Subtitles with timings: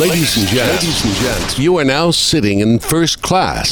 [0.00, 3.70] Ladies and gents, ladies and gents, you are now sitting in first class.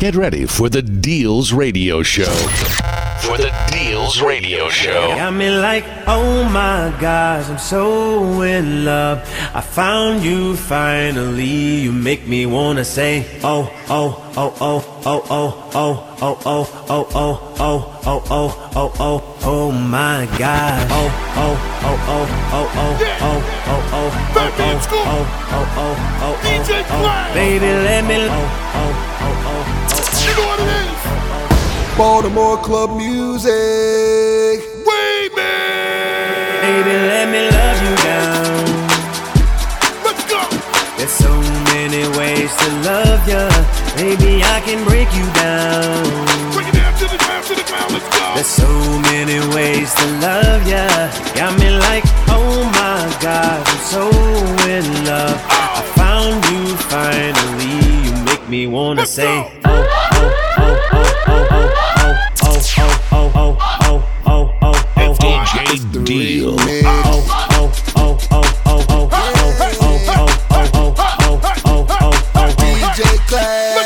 [0.00, 2.93] Get ready for the Deals Radio Show.
[3.24, 5.08] For the Deals Radio Show.
[5.16, 9.18] Got me like, oh my gosh, I'm so in love.
[9.54, 11.80] I found you finally.
[11.84, 17.02] You make me wanna say, oh, oh, oh, oh, oh, oh, oh, oh, oh, oh,
[17.18, 20.86] oh, oh, oh, oh, oh, oh, oh my god.
[20.90, 24.20] Oh, oh, oh, oh, oh, oh, oh, oh, oh, oh,
[24.84, 27.34] oh, oh, oh, oh, DJ oh, Class.
[27.34, 28.16] baby, let me.
[28.20, 29.62] Oh, oh, oh, oh, oh.
[30.24, 30.93] You know what it is?
[31.96, 33.52] Baltimore club music.
[34.84, 36.60] Wait, man.
[36.62, 38.64] Baby, let me love you down.
[40.04, 40.42] Let's go.
[40.98, 41.30] There's so
[41.72, 43.48] many ways to love ya.
[43.96, 46.02] Baby, I can break you down.
[46.52, 47.92] Bring it down to the ground, to the ground.
[47.92, 48.34] Let's go.
[48.34, 48.70] There's so
[49.12, 50.86] many ways to love ya.
[51.38, 54.10] Got me like, oh my god, I'm so
[54.66, 55.38] in love.
[55.46, 55.82] I oh.
[55.94, 58.08] found you finally.
[58.08, 59.50] You make me wanna Let's say, go.
[59.66, 61.13] oh, oh, oh, oh, oh, oh,
[62.78, 63.56] oh, oh,
[66.04, 66.56] Deal.
[72.56, 73.83] DJ Class.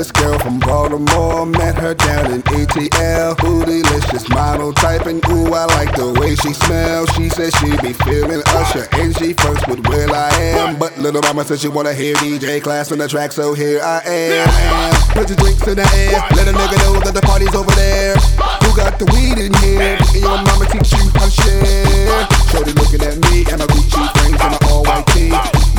[0.00, 1.44] This girl from Baltimore.
[1.44, 3.36] Met her down in ATL.
[3.36, 7.10] Bootylicious model type, and ooh, I like the way she smells.
[7.12, 10.78] She said she be feeling Usher, and she first with Will I Am.
[10.78, 14.00] But little mama said she wanna hear DJ Class on the track, so here I
[14.08, 15.12] am.
[15.12, 16.24] Put your drinks in the air.
[16.32, 18.16] Let a nigga know that the party's over there.
[18.64, 20.00] Who got the weed in here?
[20.00, 22.24] And your mama teach you how to share.
[22.48, 25.30] Shorty looking at me and my Gucci frames and my white tee.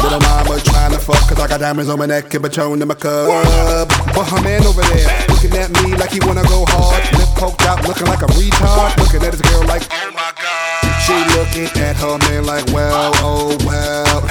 [0.01, 2.87] Little mama trying to fuck cause I got diamonds on my neck and Patron in
[2.87, 3.87] my cup.
[4.13, 7.03] But her man over there looking at me like he wanna go hard.
[7.17, 8.97] Lip poked out looking like a retard.
[8.97, 10.81] Looking at his girl like, oh my god.
[11.05, 14.23] She looking at her man like, well, oh well.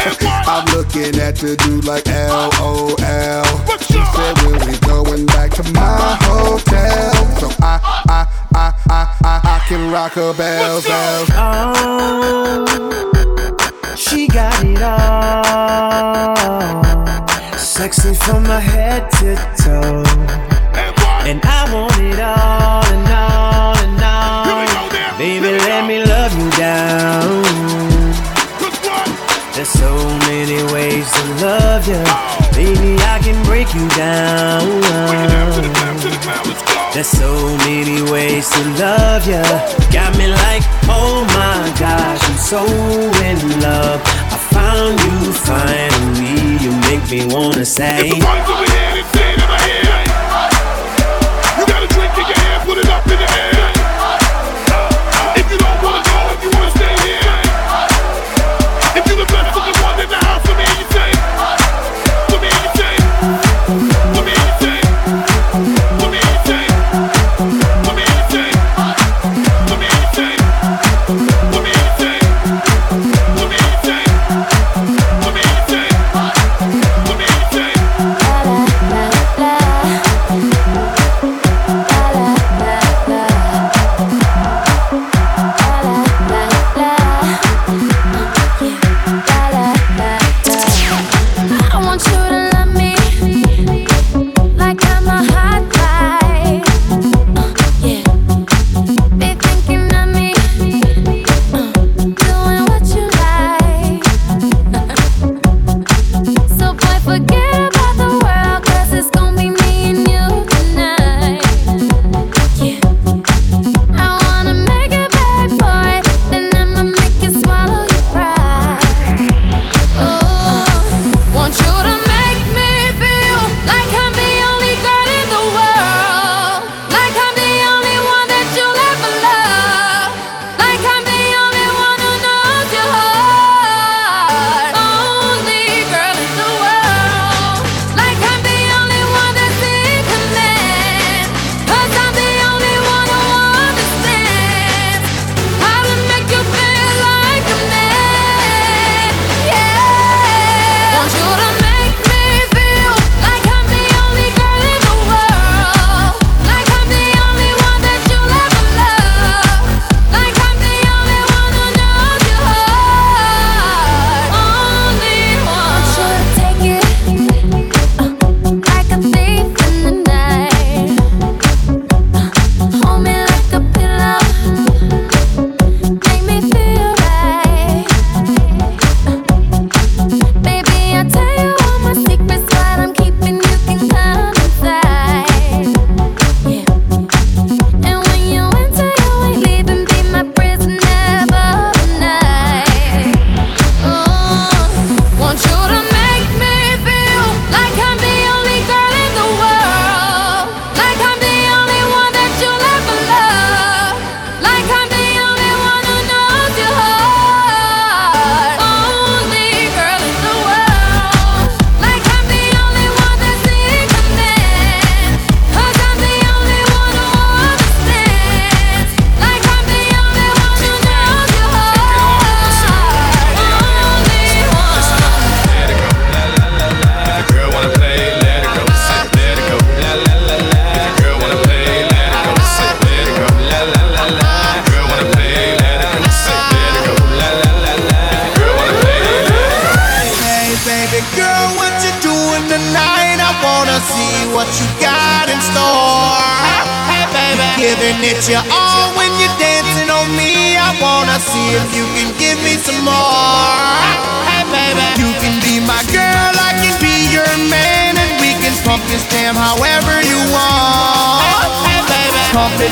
[0.47, 2.97] I'm looking at the dude like, LOL.
[3.79, 7.13] She said, when we going back to my hotel?
[7.39, 11.29] So I, I, I, I, I, I can rock her bells, bells.
[11.33, 13.20] Oh,
[14.01, 16.35] she got it all.
[17.59, 20.05] Sexy from my head to toe.
[21.29, 24.89] And I want it all and all and all.
[25.19, 27.43] Baby, let me love you down.
[29.55, 29.93] There's so
[30.31, 32.03] many ways to love you.
[32.57, 34.81] Baby, I can break you down.
[36.93, 39.43] There's so many ways to love ya.
[39.93, 42.67] Got me like, oh my gosh, I'm so
[43.23, 44.01] in love.
[44.05, 46.59] I found you finally.
[46.65, 48.11] You make me wanna say,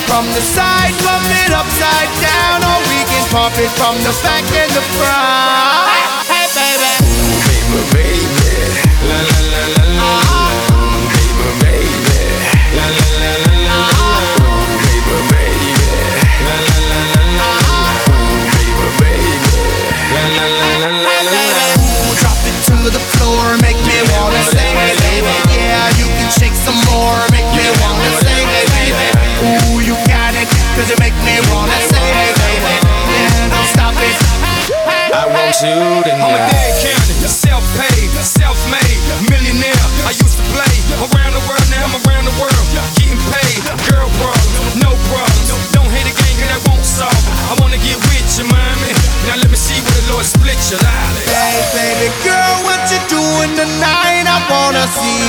[0.09, 4.45] from the side, pump it upside down, or we can pump it from the back
[4.57, 5.68] and the front.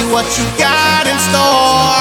[0.09, 1.93] What you got in store.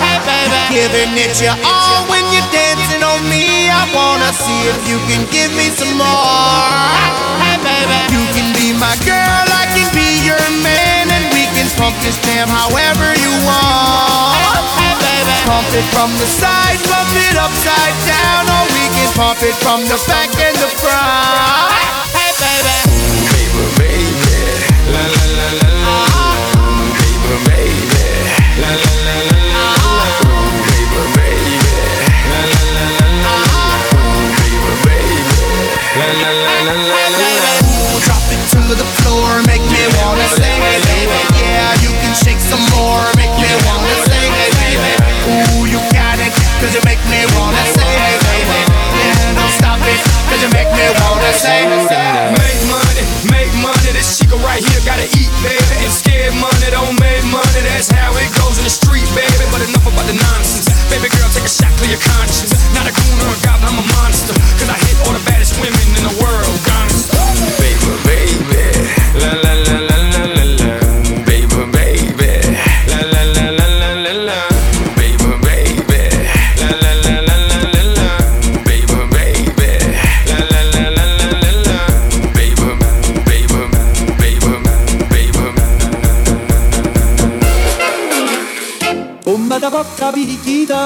[0.00, 3.68] Hey baby, giving it your all when you're dancing on me.
[3.68, 6.88] I wanna see if you can give me some more.
[7.44, 11.68] Hey baby, you can be my girl, I can be your man, and we can
[11.76, 14.40] pump this jam however you want.
[14.80, 19.40] Hey baby, pump it from the side, pump it upside down, or we can pump
[19.44, 21.76] it from the back and the front.
[22.16, 22.83] Hey baby.
[42.54, 44.92] Some more, make me wanna sing, hey baby.
[45.26, 46.30] Ooh, you got it,
[46.62, 48.58] cause you make me wanna sing, hey baby.
[48.94, 49.98] Yeah, don't stop it,
[50.30, 51.66] cause you make me wanna sing.
[51.66, 53.90] Make money, make money.
[53.90, 55.74] This chica right here gotta eat, baby.
[55.82, 57.60] And scared money don't make money.
[57.66, 59.44] That's how it goes in the street, baby.
[59.50, 60.70] But enough about the nonsense.
[60.94, 62.54] Baby girl, take a shot, clear your conscience.
[62.70, 64.34] Not a goon or a goblin, I'm a monster.
[64.62, 65.73] Cause I hit all the baddest women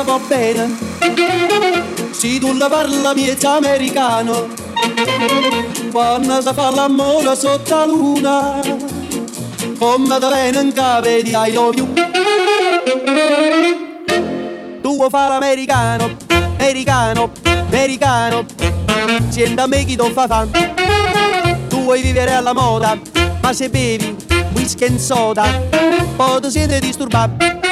[0.02, 0.76] va bene.
[2.10, 4.66] Se tu la parla miezza americano.
[5.90, 8.60] Quando si fa l'amore sotto la luna
[9.78, 11.84] Come da bene in capo di I love
[14.80, 16.16] Tu vuoi fare americano,
[16.58, 18.44] americano, americano.
[19.28, 20.50] Senta me chi ti fa fan
[21.68, 22.98] Tu vuoi vivere alla moda
[23.40, 24.16] Ma se bevi
[24.54, 25.44] whisky e soda
[26.16, 27.67] Poi ti siete disturbato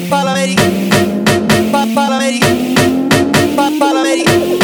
[0.00, 0.62] Papa l'America
[1.70, 2.48] Papa l'America
[3.54, 4.59] Papa l'America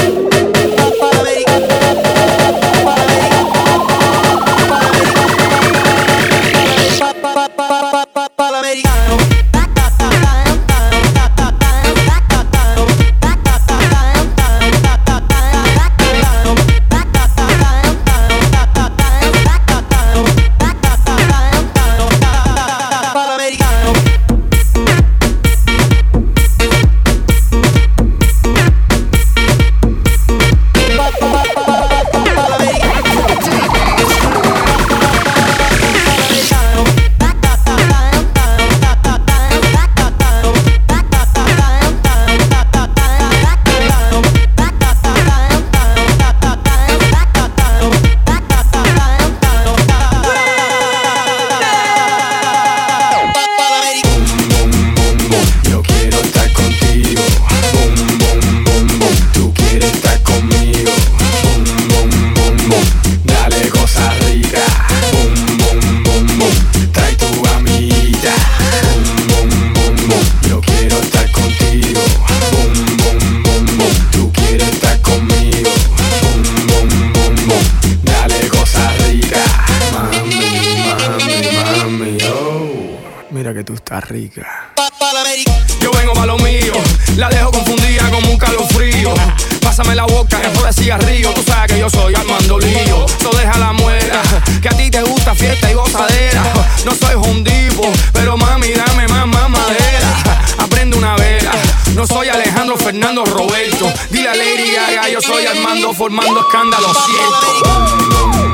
[101.96, 103.90] No soy Alejandro Fernando Roberto.
[104.10, 108.45] Dile a Lady Gaga, yo soy Armando formando escándalo, siento.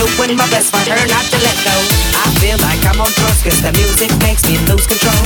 [0.00, 1.76] doing my best for her not to let go.
[2.16, 5.20] I feel like I'm on drugs cause the music makes me lose control.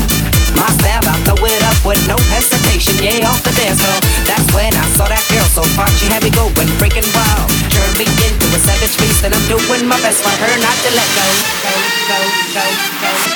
[0.58, 3.98] My style, I throw it up with no hesitation, yeah, off the dance floor.
[4.26, 7.46] That's when I saw that girl so far, she had me going freaking wild.
[7.70, 10.90] Turned me into a savage beast and I'm doing my best for her not to
[10.90, 11.26] let go.
[11.62, 11.74] Go,
[12.10, 12.18] go,
[12.58, 12.64] go,
[13.30, 13.33] go.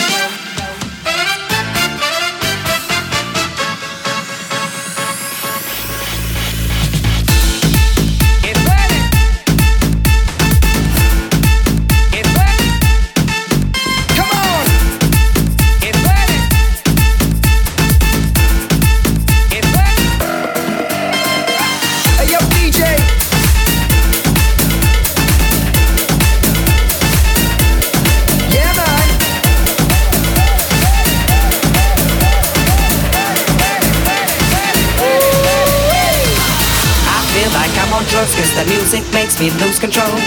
[39.98, 40.18] Control.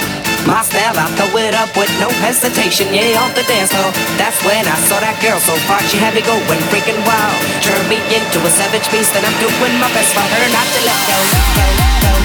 [0.50, 3.94] My style, I throw it up with no hesitation, yeah, off the dance floor.
[4.18, 7.38] That's when I saw that girl so far, she had me going freaking wild.
[7.62, 10.80] Turned me into a savage beast, and I'm doing my best for her not to
[10.82, 11.20] let go.
[11.56, 11.66] go,
[12.04, 12.21] go,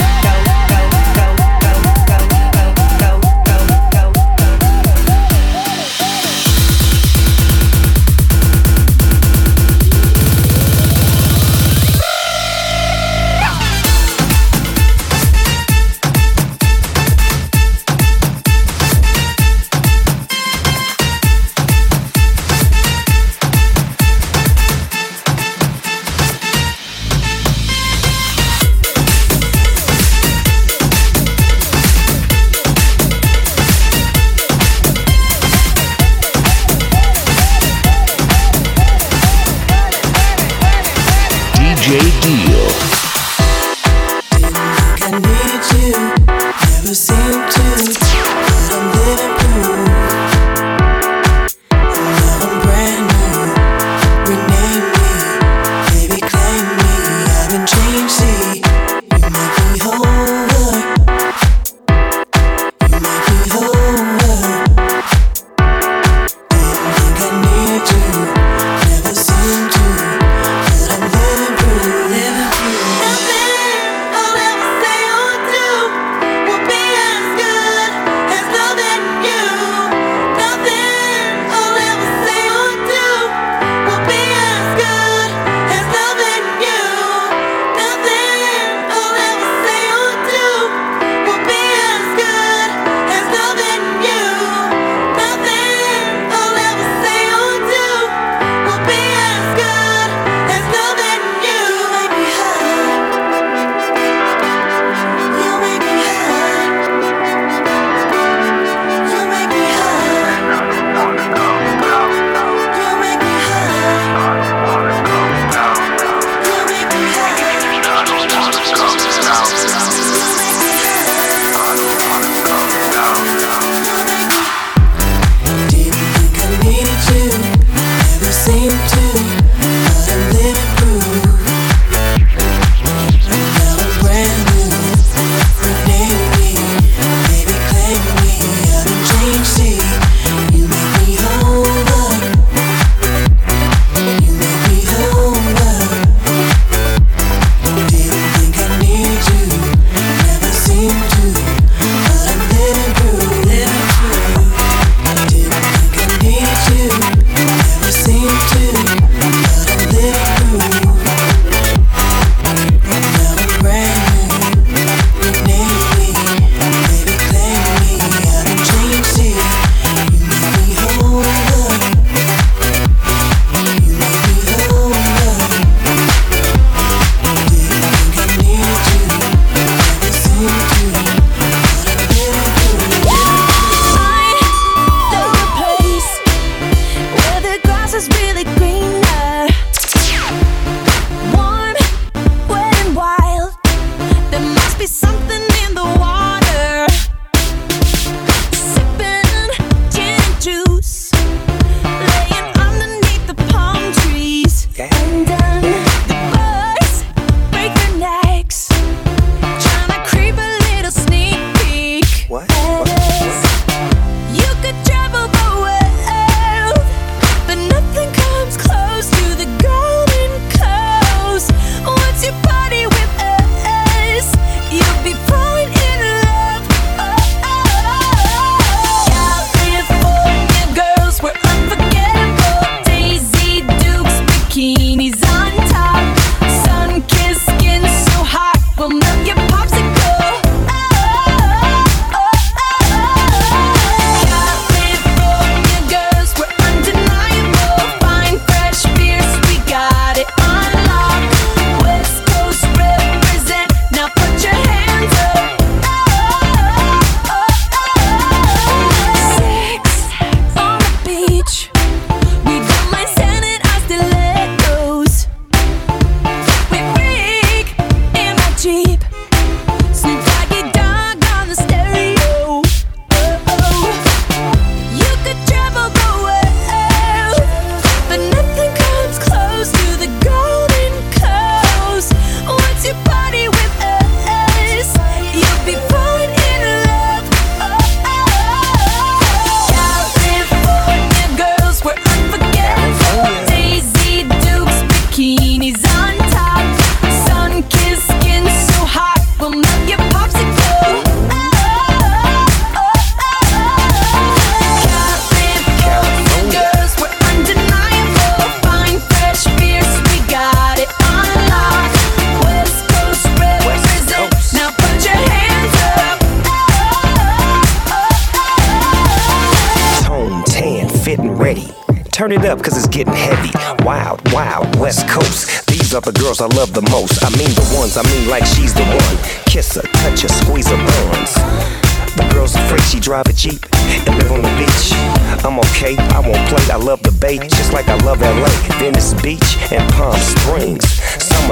[340.27, 340.85] Springs.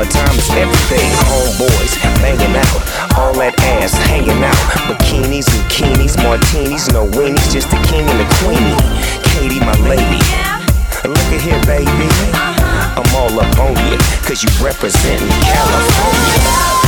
[0.02, 1.10] is everything.
[1.30, 2.80] Homeboys banging out,
[3.18, 4.62] all that ass hanging out.
[4.90, 8.76] Bikinis, bikinis, martinis, no weenies, just the king and the queenie.
[9.30, 10.22] Katie, my lady.
[11.06, 12.08] Look at here, baby.
[12.96, 16.83] I'm all up on you, cause you represent California.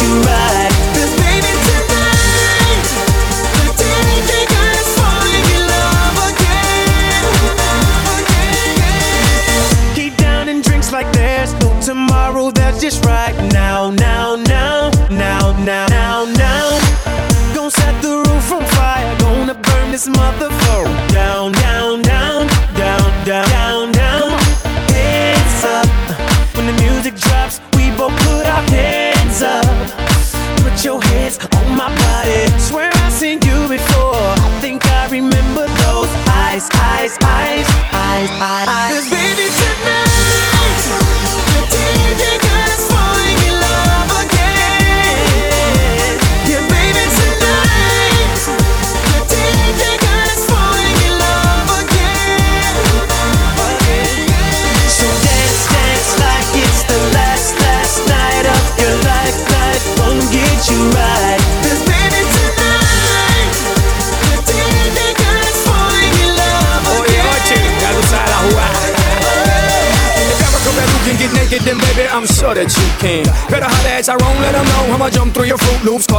[0.00, 0.93] you right.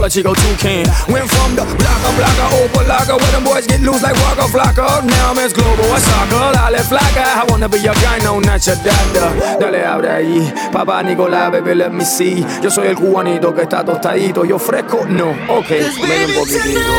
[0.06, 0.86] but she go toucan.
[1.10, 4.86] Went from the blocker, blocker, open locker, where them boys get loose like Waka Flocka.
[5.02, 7.26] Now I'm as global as soccer, I let flacker.
[7.26, 9.58] I wanna be your guy, no, not your dada.
[9.60, 12.46] Dale, abre ahí, papá Nicolás, baby, let me see.
[12.62, 16.94] Yo soy el cubanito que está tostadito, yo fresco, no, ok, me un poquitito.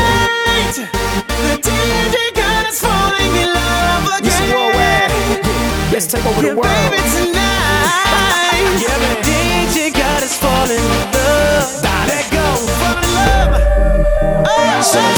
[0.75, 5.41] The danger God falling in love again.
[5.93, 7.36] Let's take over the world.
[14.87, 15.16] same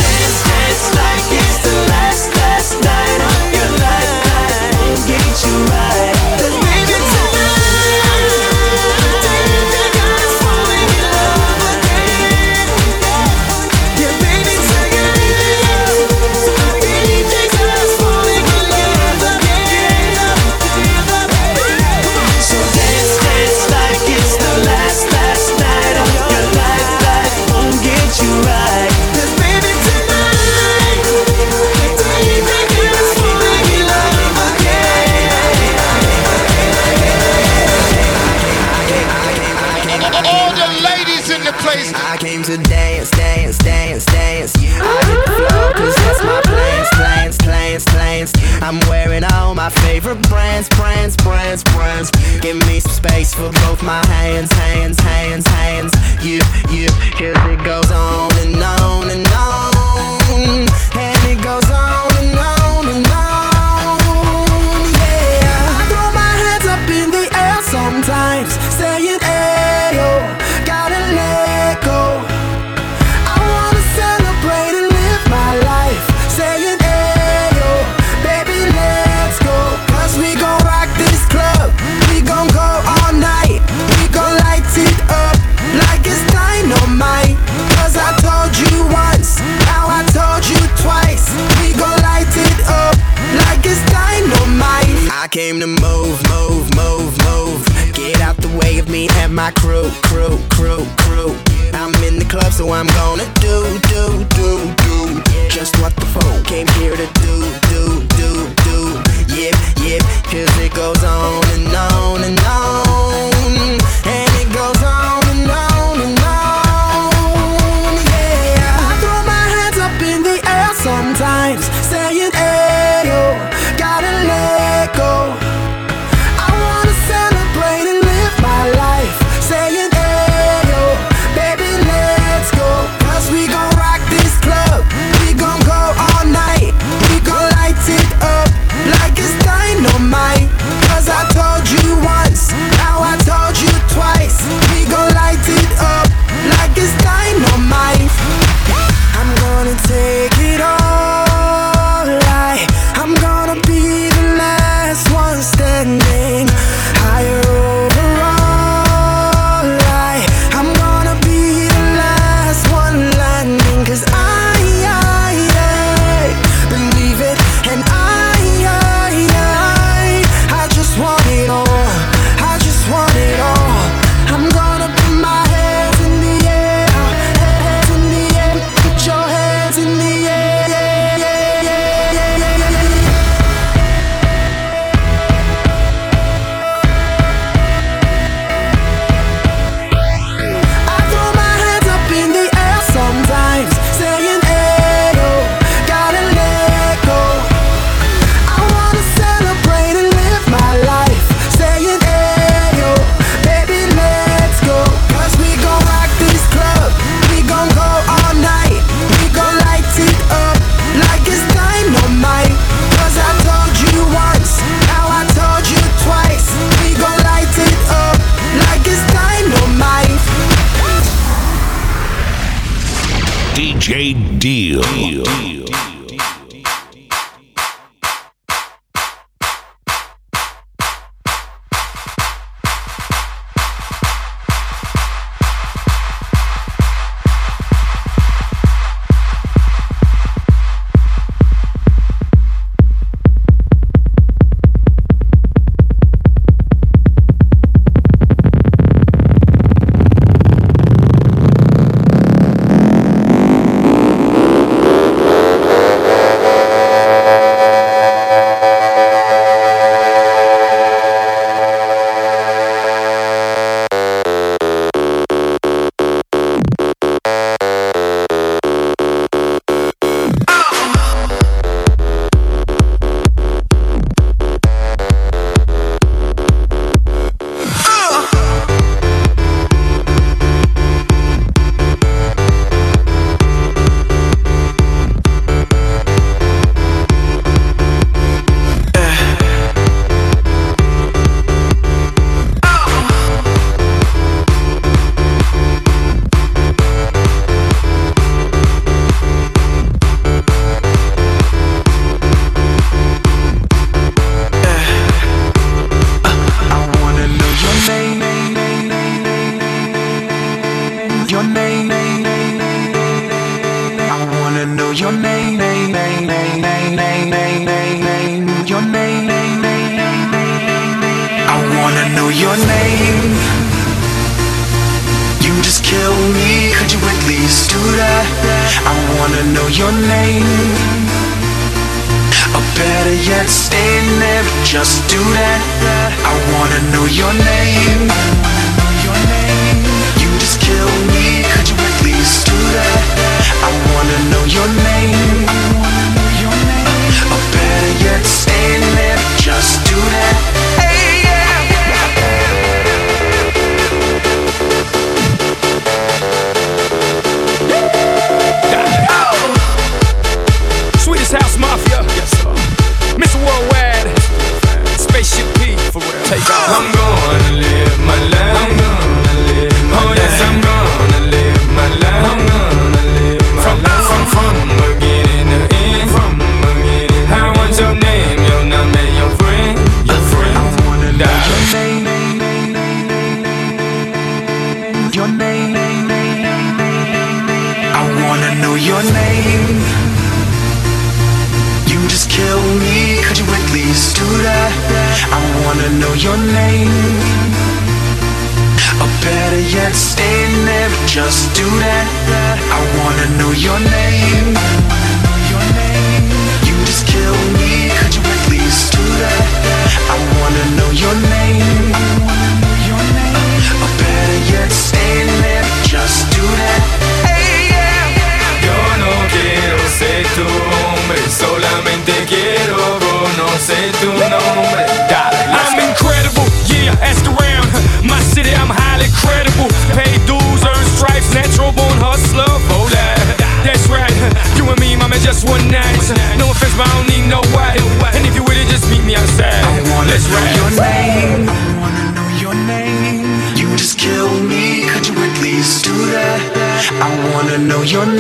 [224.69, 225.65] Deal.
[225.73, 225.98] I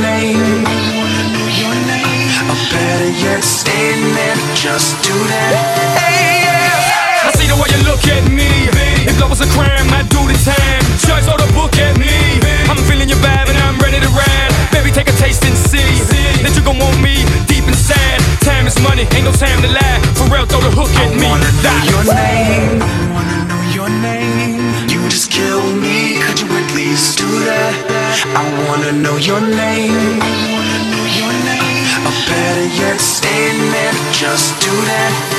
[0.01, 0.63] name.
[0.65, 2.49] I wanna know your name.
[2.51, 4.37] Or better yet, stay there.
[4.55, 5.51] Just do that.
[5.99, 7.27] Hey, yeah.
[7.27, 8.49] I see the way you look at me.
[9.05, 10.83] If love was a crime, I'd do the time.
[11.03, 12.09] Judge throw the book at me.
[12.69, 14.51] I'm feeling your vibe and I'm ready to ride.
[14.71, 15.83] Baby, take a taste and see
[16.43, 18.19] that you gon' want me deep inside.
[18.41, 19.99] Time is money, ain't no time to lie.
[20.15, 21.27] For real, throw the hook at me.
[21.27, 21.85] Wanna know Die.
[21.91, 22.81] Your name.
[22.81, 24.63] I wanna know your name.
[24.87, 26.21] You just kill me.
[26.23, 27.75] Could you at least do that?
[28.35, 30.19] I wanna know your name.
[32.07, 33.93] Or better yet, stay there.
[34.13, 35.38] Just do that.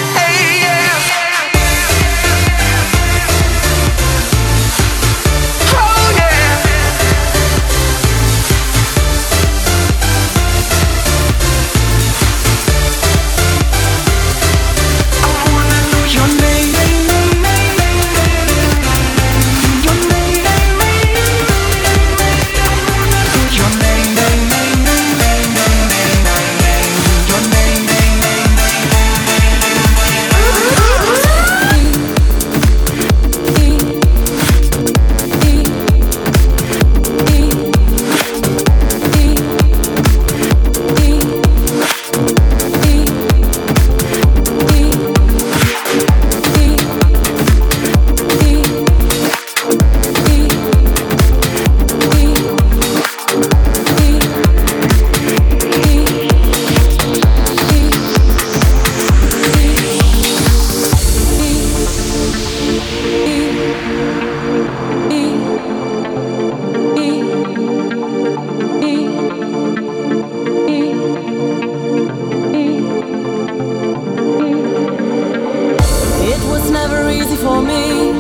[76.51, 78.13] Was never easy for me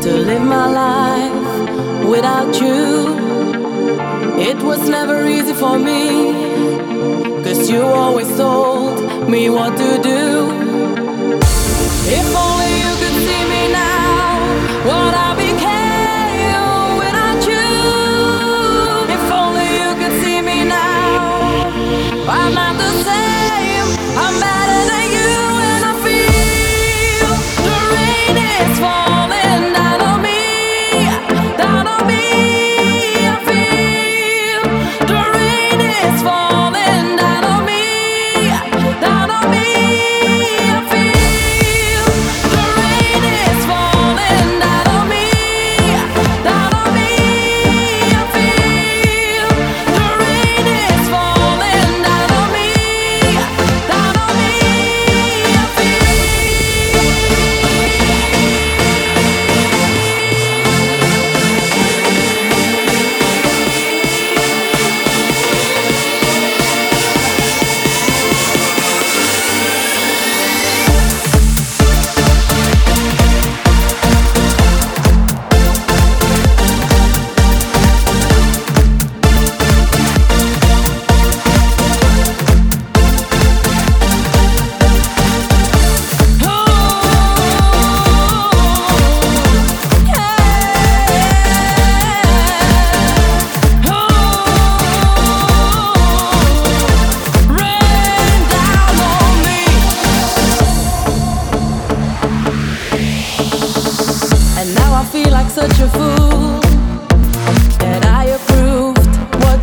[0.00, 2.86] to live my life without you.
[4.38, 6.02] It was never easy for me,
[7.44, 10.22] cause you always told me what to do.
[12.18, 15.35] If only you could see me now, what I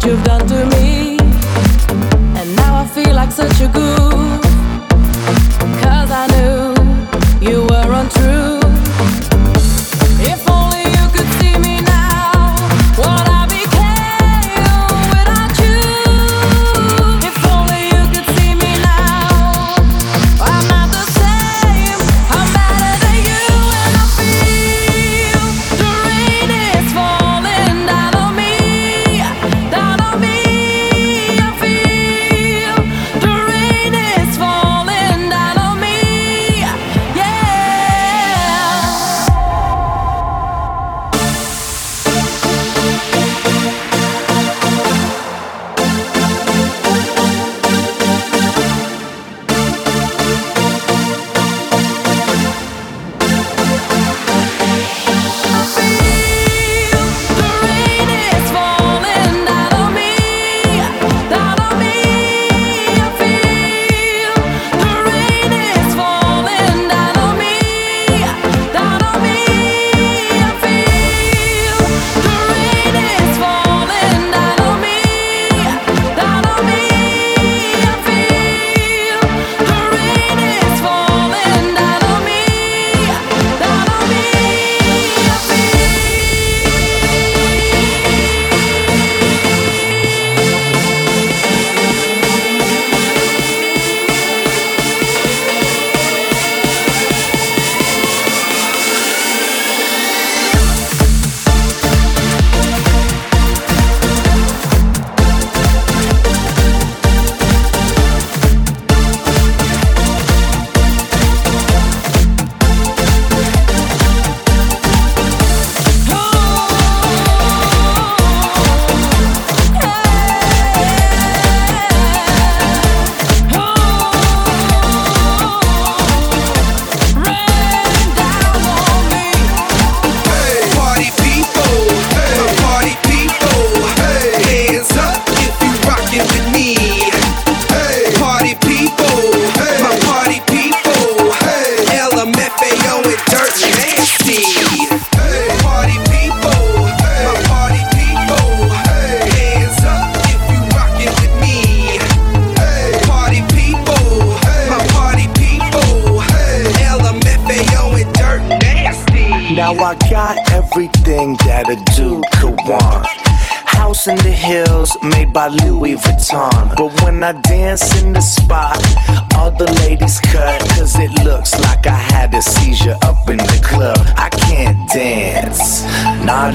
[0.06, 1.03] you've done to me.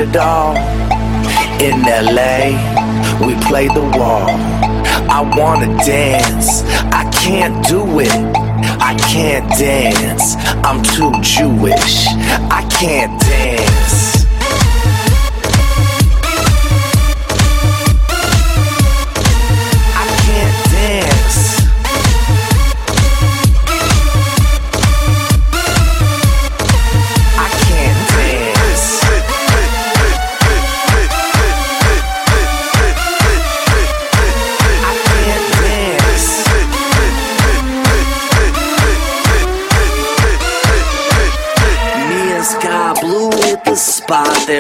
[0.09, 0.57] At all.
[1.61, 2.55] In LA,
[3.27, 4.29] we play the wall.
[5.11, 8.13] I wanna dance, I can't do it.
[8.81, 12.07] I can't dance, I'm too Jewish.
[12.51, 13.18] I can't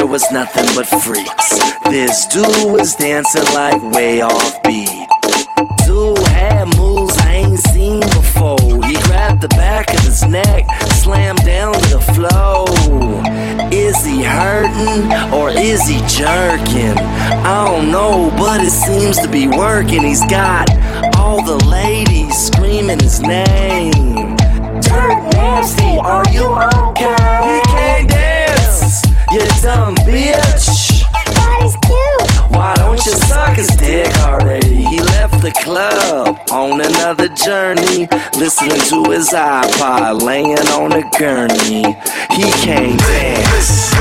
[0.08, 1.58] was nothing but freaks.
[1.84, 4.88] This dude was dancing like way off beat.
[5.84, 8.58] Dude had moves I ain't seen before.
[8.86, 12.66] He grabbed the back of his neck, slammed down to the floor.
[13.70, 16.96] Is he hurting or is he jerking?
[17.44, 20.04] I don't know, but it seems to be working.
[20.04, 20.70] He's got
[21.16, 24.36] all the ladies screaming his name.
[24.80, 26.46] Dirt Nasty, are you
[26.88, 27.67] okay?
[29.30, 31.04] Can't you dumb bitch.
[31.60, 32.50] Cute.
[32.50, 34.84] Why don't you suck his dick already?
[34.84, 38.08] He left the club on another journey,
[38.38, 41.84] listening to his iPod, laying on a gurney.
[42.32, 43.92] He can't dance.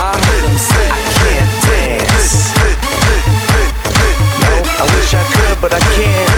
[0.00, 0.88] I'm fit, say,
[1.20, 2.54] can't dance.
[4.80, 6.37] I wish I could, but I him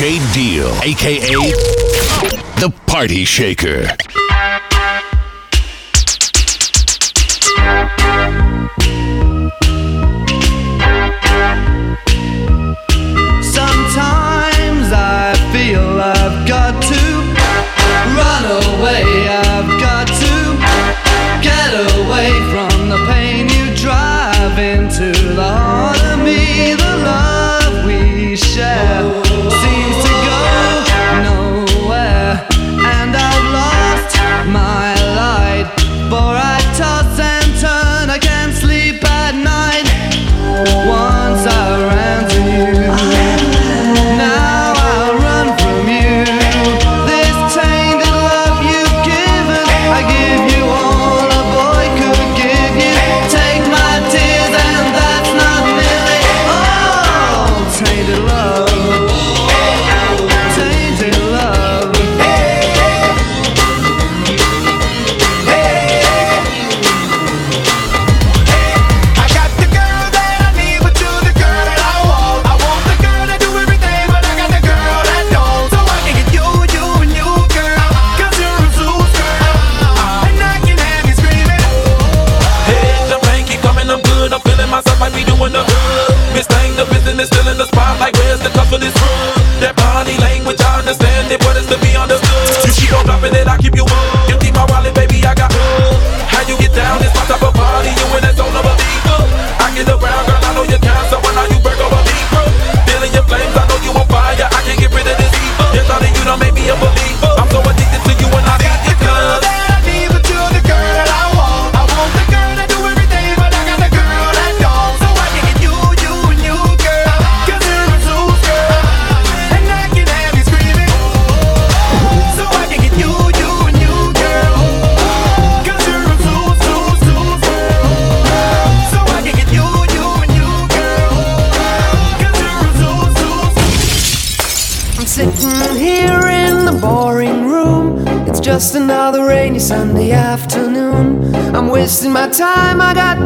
[0.00, 1.52] DJ Deal, aka
[2.58, 3.86] The Party Shaker.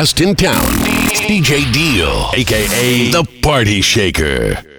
[0.00, 0.64] Podcast in town.
[1.28, 4.69] DJ Deal, aka The Party Shaker.